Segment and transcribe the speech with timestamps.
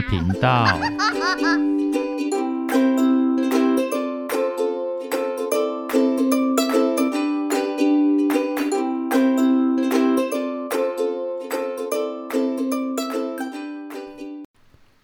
[0.00, 0.78] 频道。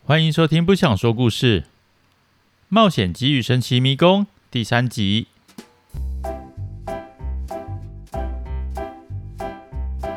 [0.04, 1.64] 欢迎收听《不想说故事：
[2.68, 5.26] 冒险鸡与神奇迷宫》第三集。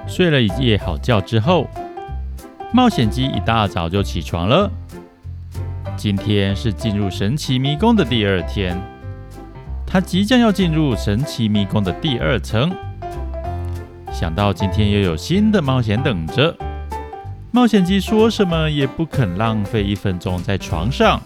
[0.08, 1.68] 睡了一夜好觉之后，
[2.72, 4.70] 冒险鸡一大早就起床了。
[5.98, 8.80] 今天是进入神奇迷宫的第二天，
[9.88, 12.72] 它即将要进入神奇迷宫的第二层。
[14.12, 16.56] 想到今天又有新的冒险等着，
[17.52, 21.20] 冒险鸡说什么也不肯浪费一分钟在床上，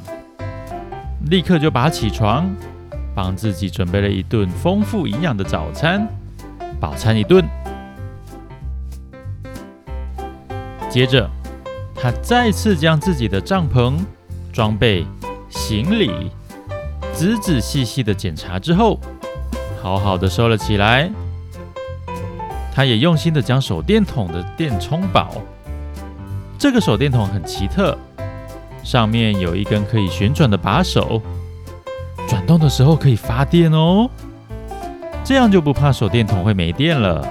[1.30, 2.50] 立刻就拔起床，
[3.14, 6.08] 帮自己准备了一顿丰富营养的早餐，
[6.80, 7.44] 饱餐一顿。
[10.94, 11.28] 接着，
[11.96, 13.96] 他再次将自己的帐篷、
[14.54, 15.04] 装备、
[15.50, 16.30] 行李
[17.12, 19.00] 仔仔细细的检查之后，
[19.82, 21.10] 好好的收了起来。
[22.72, 25.32] 他也用心的将手电筒的电充饱。
[26.60, 27.98] 这个手电筒很奇特，
[28.84, 31.20] 上面有一根可以旋转的把手，
[32.28, 34.08] 转动的时候可以发电哦。
[35.24, 37.28] 这样就不怕手电筒会没电了。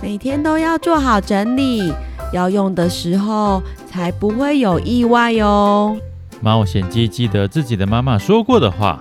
[0.00, 1.92] 每天都要做好整理。
[2.34, 5.96] 要用的时候才不会有意外哟。
[6.40, 9.00] 冒险鸡记得自己的妈妈说过的话，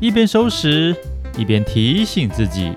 [0.00, 0.94] 一边收拾
[1.38, 2.76] 一边提醒自己。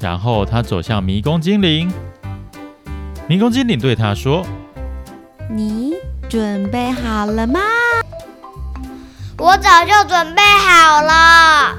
[0.00, 1.88] 然后他走向迷宫精灵，
[3.28, 4.44] 迷宫精灵对他说
[5.48, 5.94] ：“你
[6.28, 7.60] 准备好了吗
[9.38, 11.78] ？”“我早就准备好了。”“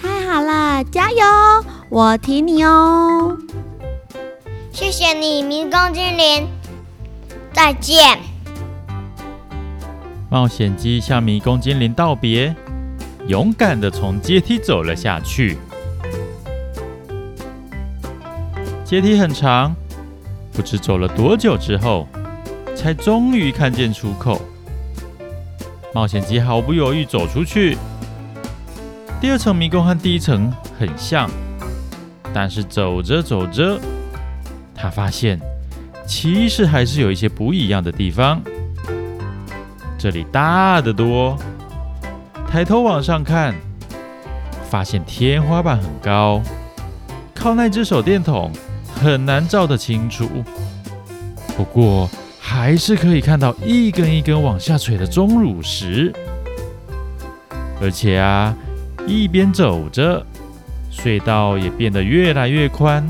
[0.00, 1.24] 太好了，加油！
[1.90, 3.36] 我挺你哦。”
[4.76, 6.46] 谢谢你，迷宫精灵。
[7.50, 8.18] 再见。
[10.28, 12.54] 冒险鸡向迷宫精灵道别，
[13.26, 15.56] 勇敢地从阶梯走了下去。
[18.84, 19.74] 阶梯很长，
[20.52, 22.06] 不知走了多久之后，
[22.74, 24.42] 才终于看见出口。
[25.94, 27.78] 冒险鸡毫不犹豫走出去。
[29.22, 31.30] 第二层迷宫和第一层很像，
[32.34, 33.80] 但是走着走着。
[34.76, 35.40] 他发现，
[36.06, 38.40] 其实还是有一些不一样的地方。
[39.98, 41.36] 这里大得多，
[42.48, 43.54] 抬头往上看，
[44.68, 46.42] 发现天花板很高，
[47.34, 48.52] 靠那只手电筒
[48.94, 50.28] 很难照得清楚。
[51.56, 56.12] 不过，还是可以看到一根一根往下垂的钟乳石。
[57.80, 58.54] 而且啊，
[59.06, 60.24] 一边走着，
[60.92, 63.06] 隧道也变得越来越宽。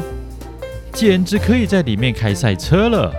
[0.97, 3.13] 简直可以在里面开赛车了！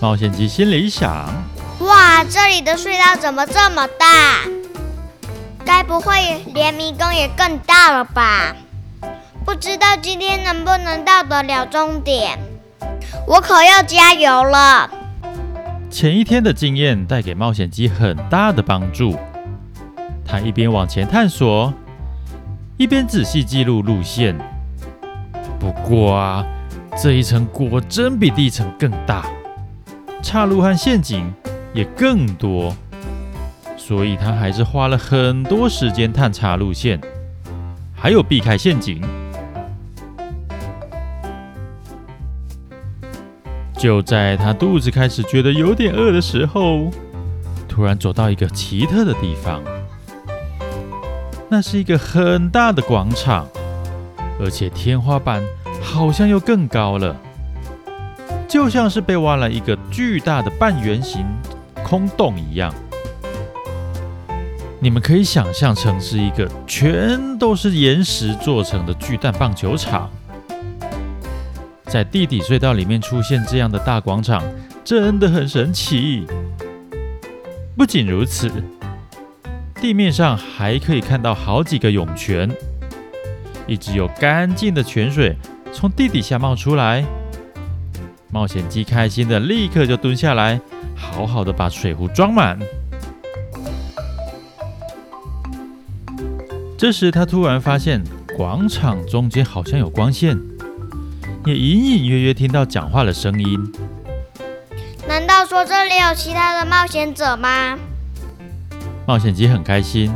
[0.00, 1.10] 冒险鸡心里想：
[1.80, 4.40] 哇，这里的隧道怎么这么大？
[5.62, 8.56] 该不会连迷宫也更大了吧？
[9.44, 12.38] 不知道今天能不能到得了终点？
[13.28, 14.88] 我可要加油了！
[15.90, 19.18] 前一天的经验带给冒险鸡很大的帮助，
[20.24, 21.74] 他一边往前探索，
[22.78, 24.34] 一边仔细记录路线。
[25.62, 26.44] 不过啊，
[27.00, 29.24] 这一层果真比第一层更大，
[30.20, 31.32] 岔路和陷阱
[31.72, 32.74] 也更多，
[33.76, 37.00] 所以他还是花了很多时间探查路线，
[37.94, 39.00] 还有避开陷阱。
[43.78, 46.90] 就在他肚子开始觉得有点饿的时候，
[47.68, 49.62] 突然走到一个奇特的地方，
[51.48, 53.46] 那是一个很大的广场。
[54.40, 55.42] 而且天花板
[55.80, 57.16] 好像又更高了，
[58.48, 61.24] 就像是被挖了一个巨大的半圆形
[61.84, 62.74] 空洞一样。
[64.80, 70.10] 你们可以想象成是一个全都是岩石做成的巨蛋棒球场。
[71.84, 74.42] 在地底隧道里面出现这样的大广场，
[74.82, 76.26] 真的很神奇。
[77.76, 78.50] 不仅如此，
[79.80, 82.50] 地面上还可以看到好几个涌泉。
[83.66, 85.36] 一直有干净的泉水
[85.72, 87.04] 从地底下冒出来，
[88.30, 90.60] 冒险鸡开心的立刻就蹲下来，
[90.96, 92.58] 好好的把水壶装满。
[96.76, 98.02] 这时他突然发现
[98.36, 100.36] 广场中间好像有光线，
[101.46, 103.72] 也隐隐约约听到讲话的声音。
[105.06, 107.78] 难道说这里有其他的冒险者吗？
[109.06, 110.12] 冒险鸡很开心。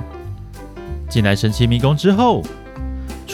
[1.09, 2.43] 进来神奇迷宫之后。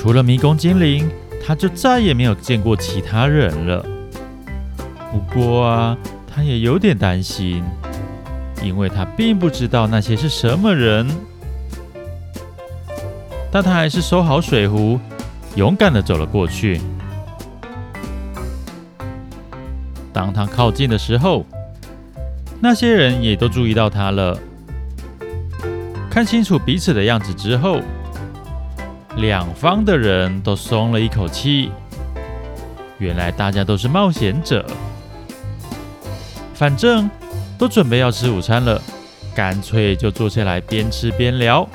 [0.02, 1.08] 除了迷宫精灵，
[1.46, 3.86] 他就再也没有见过其他人了。
[5.12, 5.96] 不过啊，
[6.26, 7.62] 他也有点担心，
[8.64, 11.06] 因为他并不知道那些是什么人。
[13.52, 14.98] 但他还是收好水壶，
[15.54, 16.80] 勇敢的走了过去。
[20.12, 21.46] 当他靠近的时候，
[22.58, 24.36] 那些人也都注意到他了。
[26.10, 27.80] 看清楚彼此的样子之后，
[29.16, 31.70] 两方的人都松了一口气。
[32.98, 34.64] 原来大家都是冒险者，
[36.54, 37.10] 反正
[37.58, 38.80] 都准备要吃午餐了，
[39.34, 41.68] 干脆就坐下来边吃边聊。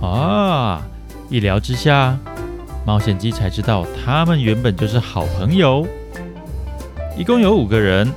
[0.00, 0.82] 啊！
[1.28, 2.16] 一聊之下，
[2.84, 5.86] 冒险鸡才知道他们原本就是好朋友。
[7.16, 8.12] 一共有五个人，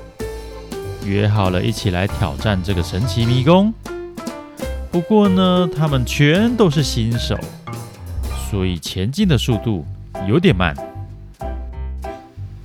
[1.05, 3.73] 约好了一起来挑战这个神奇迷宫。
[4.95, 7.37] 不过呢，他们全都是新手，
[8.49, 9.85] 所以前进的速度
[10.25, 10.73] 有点慢。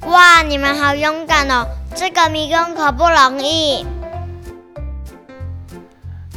[0.03, 1.67] 哇，你们好勇敢哦！
[1.97, 3.85] 这个迷宫可不容易。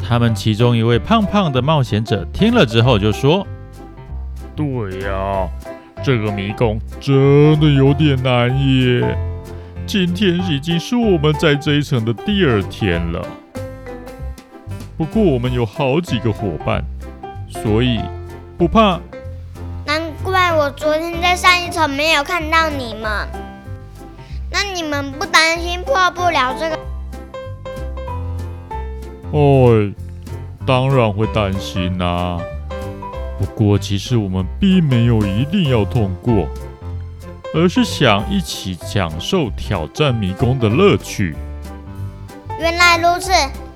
[0.04, 3.46] 他们其中一位胖胖的冒险者听了之后就说
[4.58, 4.66] ：“对
[5.02, 5.48] 呀，
[6.04, 9.16] 这个迷宫真的有点难耶。
[9.86, 13.24] 今天已经是我们在这一层的第二天了。”
[14.98, 16.84] 不过我们有好几个伙伴，
[17.50, 18.00] 所以
[18.58, 19.00] 不怕。
[19.86, 23.28] 难怪我昨天在上一层没有看到你们。
[24.52, 26.78] 那你们不担心破不了这个？
[29.32, 29.94] 哎，
[30.66, 32.40] 当然会担心啊。
[33.40, 36.48] 不过其实我们并没有一定要通过，
[37.56, 41.36] 而是想一起享受挑战迷宫的乐趣。
[42.60, 43.32] 原来如此。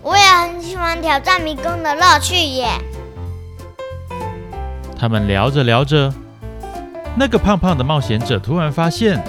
[0.07, 2.69] 我也很喜欢挑战迷宫的乐趣耶。
[4.97, 6.13] 他们聊着聊着，
[7.17, 9.21] 那个胖胖的冒险者突然发现，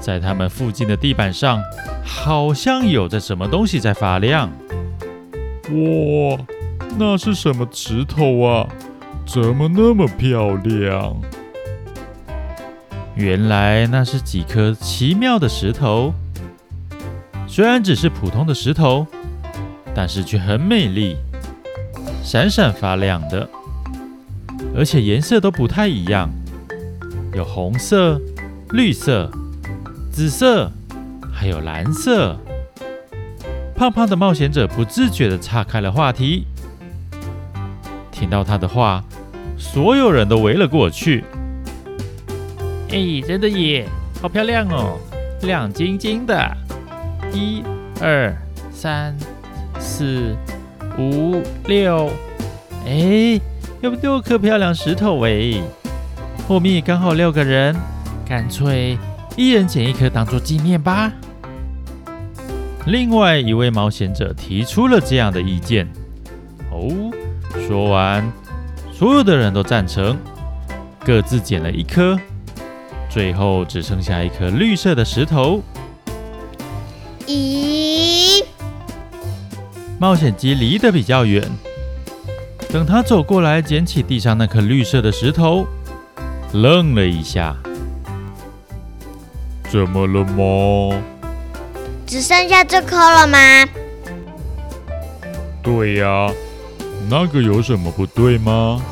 [0.00, 1.60] 在他们附近的地板上，
[2.04, 4.48] 好像有着什么东西在发亮。
[5.70, 6.38] 哇，
[6.96, 8.68] 那是什么石头啊？
[9.26, 11.16] 怎么那么漂亮？
[13.16, 16.14] 原来那是几颗奇妙的石头，
[17.48, 19.04] 虽然只是普通的石头。
[19.94, 21.16] 但是却很美丽，
[22.22, 23.48] 闪闪发亮的，
[24.76, 26.28] 而且颜色都不太一样，
[27.32, 28.20] 有红色、
[28.70, 29.30] 绿色、
[30.10, 30.70] 紫色，
[31.32, 32.36] 还有蓝色。
[33.76, 36.46] 胖胖的冒险者不自觉地岔开了话题。
[38.10, 39.02] 听到他的话，
[39.58, 41.24] 所有人都围了过去。
[42.90, 43.86] 哎，真的耶，
[44.22, 44.98] 好漂亮哦，
[45.42, 46.56] 亮晶晶的。
[47.32, 47.64] 一、
[48.00, 48.32] 二、
[48.72, 49.16] 三。
[49.96, 50.36] 四、
[50.98, 52.10] 五、六，
[52.84, 53.40] 哎，
[53.80, 55.62] 有六颗漂亮石头哎！
[56.48, 57.76] 后面刚好六个人，
[58.26, 58.98] 干脆
[59.36, 61.12] 一人捡一颗当做纪念吧。
[62.86, 65.86] 另外一位冒险者提出了这样的意见。
[66.72, 67.12] 哦，
[67.68, 68.28] 说完，
[68.92, 70.18] 所有的人都赞成，
[71.04, 72.18] 各自捡了一颗，
[73.08, 75.62] 最后只剩下一颗绿色的石头。
[77.28, 77.73] 咦？
[80.04, 81.42] 冒险鸡离得比较远，
[82.68, 85.66] 等他走过来捡起地上那颗绿色的石头，
[86.52, 87.56] 愣了一下。
[89.62, 91.02] 怎么了吗？
[92.06, 93.38] 只剩下这颗了吗？
[95.62, 96.30] 对呀，
[97.08, 98.82] 那个有什么不对吗？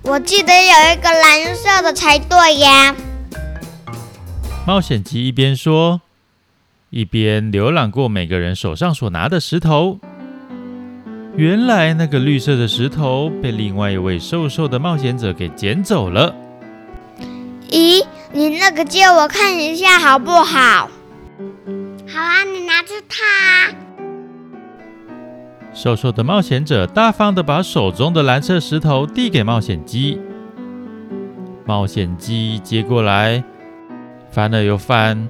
[0.00, 2.96] 我记得有一个蓝色的才对呀。
[4.66, 6.00] 冒险鸡一边说。
[6.88, 9.98] 一边浏览过每个人手上所拿的石头，
[11.36, 16.34] 原来那个绿色的石头被另外一位瘦瘦的冒险者给捡走了。
[17.68, 18.02] 咦，
[18.32, 20.88] 你那个借我看一下好不好？
[22.08, 23.74] 好啊，你拿着它。
[25.74, 30.18] 瘦瘦的冒险者大方的把手中的蓝色石头递给冒险鸡，
[31.66, 33.44] 冒险鸡接过来，
[34.30, 35.28] 翻了又翻。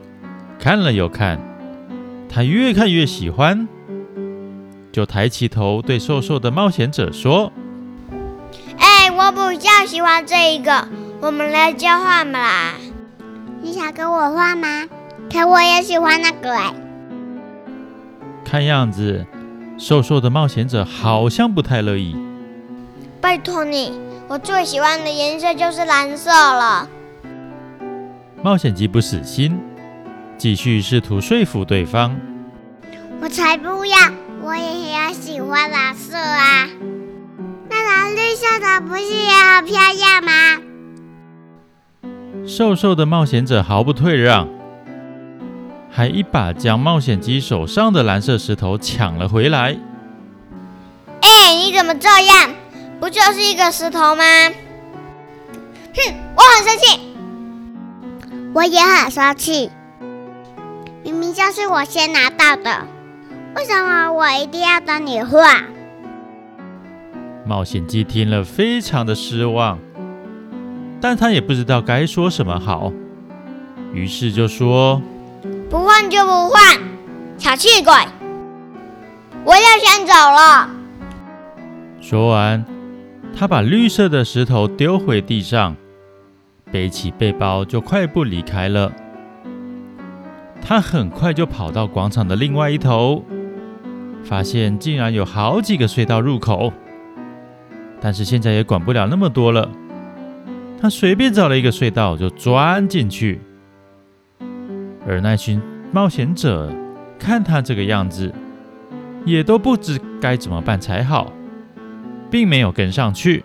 [0.59, 1.41] 看了又看，
[2.29, 3.67] 他越看越喜欢，
[4.97, 7.53] 就抬起头对瘦瘦的冒险者说
[8.81, 10.89] ：“哎，我比较喜欢这一个，
[11.21, 12.73] 我们来交换吧。
[13.61, 14.87] 你想跟我换吗？
[15.31, 16.73] 可我也喜欢那个哎。”
[18.43, 19.27] 看样子，
[19.77, 22.17] 瘦瘦的冒险者好像不太乐意。
[23.21, 23.93] 拜托你，
[24.29, 26.89] 我最喜欢的颜色就是蓝色了。
[28.43, 29.61] 冒险鸡不死心。
[30.39, 32.19] 继续试图说服对方。
[33.21, 33.97] 我才不要！
[34.47, 36.69] 我也要喜欢蓝色啊！
[37.69, 40.63] 那蓝绿色的不是也很漂亮吗？
[42.47, 44.49] 瘦瘦的冒险者毫不退让，
[45.91, 49.77] 还一把将冒险鸡手上的蓝色石头抢了回来。
[51.23, 52.51] 哎，你怎么这样？
[53.01, 54.23] 不就是一个石头吗？
[55.93, 57.01] 哼，我很生气，
[58.55, 59.73] 我也很生气。
[61.03, 62.87] 明明就是我先拿到的，
[63.57, 65.63] 为什么我一定要跟你画？
[67.47, 69.79] 冒险鸡听了，非常的失望，
[71.01, 72.93] 但他也不知道该说什么好，
[73.95, 75.01] 于是就说
[75.71, 76.79] ：“不换就不换，
[77.39, 77.95] 小气鬼！
[79.43, 80.69] 我要先走了。”
[81.99, 82.63] 说完，
[83.35, 85.75] 他把绿色的石头丢回地上，
[86.71, 88.93] 背起背包就快步离开了。
[90.63, 93.25] 他很快就跑到广场的另外一头，
[94.29, 96.73] 发现竟然有好几个隧道入口。
[98.01, 99.71] 但是现在也管不了那么多了，
[100.81, 103.41] 他随便找了一个隧道就钻进去。
[105.07, 106.71] 而那群冒险者
[107.19, 108.33] 看他这个样子，
[109.25, 111.33] 也都不知该怎么办才好，
[112.31, 113.45] 并没有跟上去。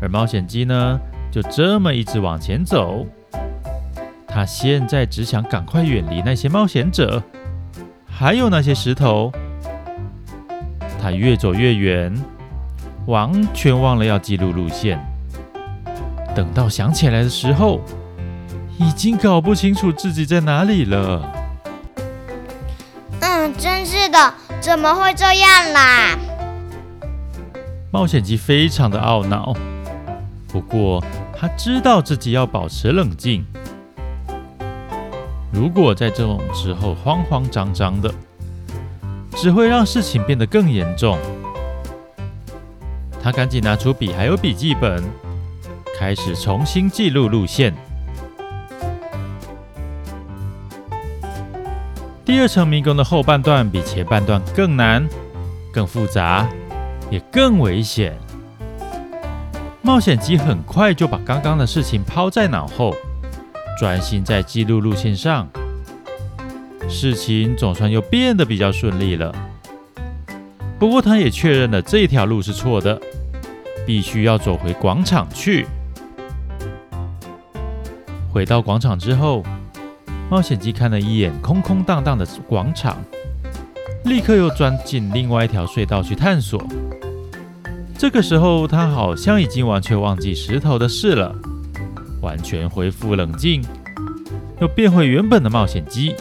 [0.00, 1.00] 而冒险鸡呢，
[1.30, 3.04] 就这么一直往前走。
[4.28, 7.22] 他现在只想赶快远离那些冒险者，
[8.06, 9.32] 还有那些石头。
[11.00, 12.14] 他越走越远，
[13.06, 14.98] 完全忘了要记录路线。
[16.34, 17.80] 等到想起来的时候，
[18.78, 21.32] 已经搞不清楚自己在哪里了。
[23.20, 26.18] 嗯，真是的，怎么会这样啦？
[27.90, 29.56] 冒险鸡非常的懊恼，
[30.48, 31.02] 不过
[31.34, 33.46] 他知道自己要保持冷静。
[35.52, 38.12] 如果在这种时候慌慌张张的，
[39.36, 41.18] 只会让事情变得更严重。
[43.22, 45.02] 他赶紧拿出笔还有笔记本，
[45.98, 47.74] 开始重新记录路线。
[52.24, 55.08] 第二层迷宫的后半段比前半段更难、
[55.72, 56.46] 更复杂，
[57.10, 58.16] 也更危险。
[59.80, 62.94] 冒险鸡很快就把刚刚的事情抛在脑后，
[63.78, 65.48] 专心在记录路线上。
[66.88, 69.34] 事情总算又变得比较顺利了。
[70.78, 73.00] 不过，他也确认了这条路是错的，
[73.86, 75.66] 必须要走回广场去。
[78.32, 79.44] 回到广场之后，
[80.30, 82.96] 冒险鸡看了一眼空空荡荡的广场，
[84.04, 86.62] 立刻又钻进另外一条隧道去探索。
[87.98, 91.34] 这个时候，他好像已经完全忘记石头的事了，
[92.20, 93.62] 完全恢复冷静，
[94.60, 96.14] 又变回原本的冒险鸡。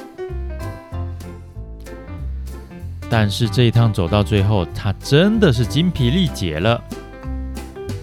[3.10, 6.82] 但是这一趟走到最后，他真的是精疲力竭了。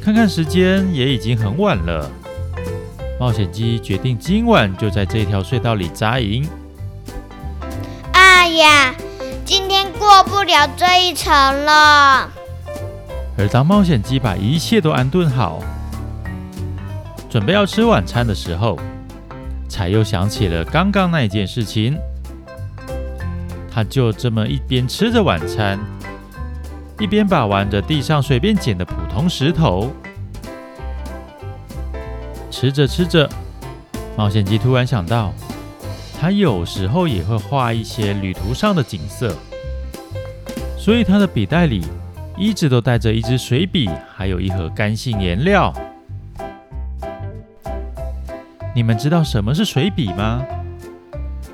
[0.03, 2.11] 看看时间，也已经很晚了。
[3.21, 6.49] 冒险鸡决定今晚就在这条隧道里扎营。
[8.13, 8.95] 哎呀，
[9.45, 11.33] 今天过不了这一层
[11.65, 12.31] 了。
[13.37, 15.63] 而当冒险鸡把一切都安顿好，
[17.35, 18.79] 准备要吃晚餐的时候，
[19.69, 21.99] 才又想起了刚刚那件事情。
[23.69, 25.77] 他就这么一边吃着晚餐，
[27.01, 29.91] 一边把玩着地上随便捡的普通石头。
[32.53, 33.29] 吃着吃着，
[34.17, 35.35] 冒险鸡突然想到，
[36.21, 39.37] 他有时候也会画一些旅途上的景色，
[40.79, 41.85] 所以他的笔袋里
[42.39, 45.75] 一直都带着一支水笔，还有一盒干性颜料。
[48.75, 50.45] 你们知道什么是水笔吗？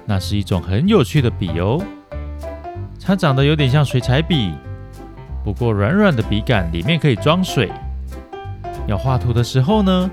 [0.06, 1.78] 那是一种很有趣的笔哦。
[3.04, 4.54] 它长得有点像水彩笔，
[5.44, 7.70] 不过软软的笔杆里面可以装水。
[8.86, 10.10] 要画图的时候呢，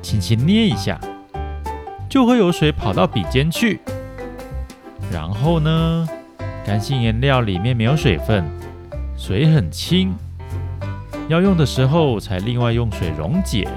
[0.00, 0.98] 轻轻捏一下，
[2.08, 3.80] 就会有水跑到笔尖去。
[5.12, 6.08] 然后呢，
[6.64, 8.42] 干性颜料里面没有水分，
[9.18, 10.14] 水很轻，
[11.28, 13.68] 要用的时候才另外用水溶解。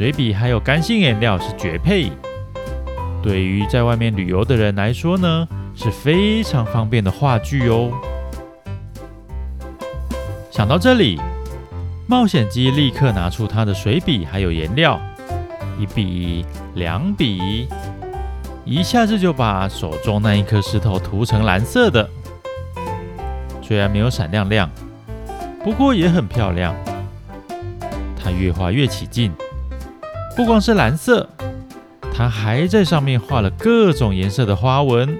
[0.00, 2.10] 水笔还有干性颜料是绝配，
[3.22, 7.92] 对于在外面旅游的人来说呢，是非常方便的画具哦。
[10.50, 11.20] 想到这里，
[12.06, 14.98] 冒险鸡立刻拿出他的水笔还有颜料，
[15.78, 17.68] 一笔两笔，
[18.64, 22.08] 一下子就把手中那一颗石头涂成蓝色的。
[23.60, 24.70] 虽然没有闪亮亮，
[25.62, 26.74] 不过也很漂亮。
[28.16, 29.30] 他越画越起劲，
[30.40, 31.28] 不光是蓝色，
[32.14, 35.14] 他还在上面画了各种颜色的花纹。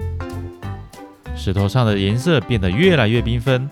[1.35, 3.69] 石头上的颜色变得越来越缤纷，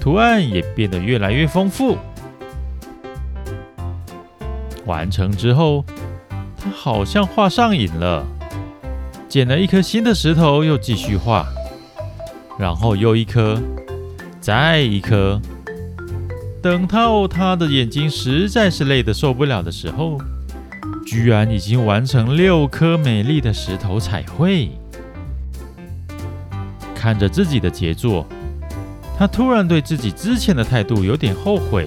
[0.00, 1.98] 图案也变得越来越丰富。
[4.86, 5.84] 完成之后，
[6.56, 8.24] 他好像画上瘾了，
[9.28, 11.44] 捡了一颗新的石头，又继续画，
[12.56, 13.60] 然后又一颗，
[14.40, 15.40] 再一颗。
[16.62, 20.16] 等到他的眼睛实在是累得受不了的时候，
[21.10, 24.68] 居然已经完成六颗美丽的石头彩绘。
[26.94, 28.26] 看着自己的杰作，
[29.16, 31.86] 他突然对自己之前的态度有点后悔。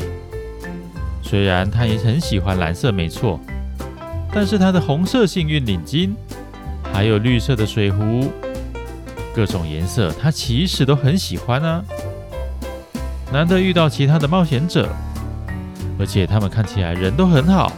[1.22, 3.40] 虽然他也很喜欢蓝色，没错，
[4.34, 6.16] 但是他的红色幸运领巾，
[6.92, 8.32] 还有绿色的水壶，
[9.36, 11.84] 各种颜色他其实都很喜欢啊。
[13.32, 14.90] 难得遇到其他的冒险者，
[16.00, 17.72] 而且他们看起来人都很好，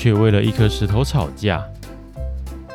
[0.00, 1.62] 却为了一颗石头吵架。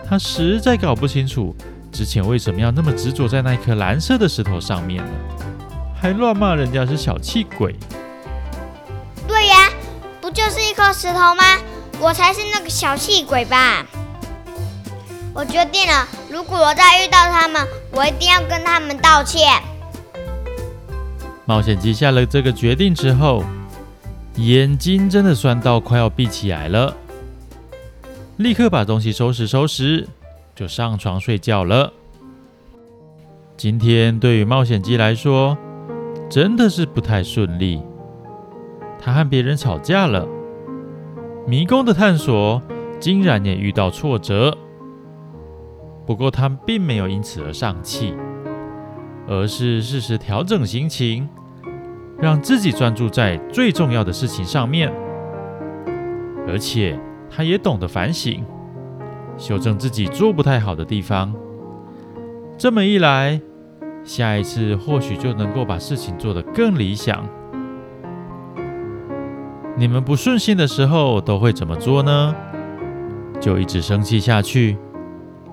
[0.08, 1.56] 他实在搞不清楚
[1.92, 5.12] 之前为什么要那么执着在那颗蓝色的石头上面呢？
[6.00, 7.76] 还乱骂人家是小气鬼。
[9.28, 9.72] 对呀，
[10.22, 11.44] 不就是一颗石头吗？
[12.00, 13.84] 我才是那个小气鬼吧！
[15.34, 19.42] 我决定了，如果我再遇到他们，我一定要跟他们道歉。
[21.46, 23.44] 冒险鸡下了这个决定之后，
[24.36, 26.96] 眼睛真的酸到快要闭起来了，
[28.38, 30.06] 立刻把东西收拾收拾，
[30.54, 31.94] 就上床睡觉了。
[33.56, 35.58] 今天对于冒险鸡来说，
[36.30, 37.82] 真的是不太顺利。
[39.00, 40.28] 他和别人吵架了，
[41.48, 42.62] 迷宫的探索
[43.00, 44.58] 竟然也遇到挫折。
[46.06, 48.14] 不过他并没有因此而丧气。
[49.28, 51.28] 而是适时调整心情，
[52.20, 54.94] 让自己专注在最重要的事情上面。
[56.48, 57.00] 而且，
[57.36, 58.46] 他也懂得反省，
[59.38, 61.34] 修正自己做不太好的地方。
[62.58, 63.42] 这么一来，
[64.06, 67.28] 下一次或许就能够把事情做得更理想。
[69.78, 72.34] 你们不顺心的时候都会怎么做呢？
[73.42, 74.78] 就一直生气下去，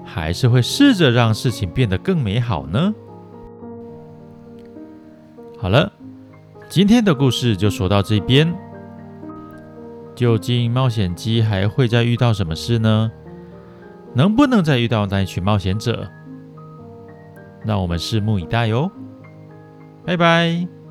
[0.05, 2.95] 还是会试着让事情变得更美好呢？
[5.59, 5.93] 好了，
[6.69, 8.55] 今天的故事就说到这边。
[10.15, 13.11] 究竟冒险机还会再遇到什么事呢？
[14.15, 16.07] 能不能再遇到那一群冒险者？
[17.65, 18.91] 让我们拭目以待哟。
[20.05, 20.82] 拜拜。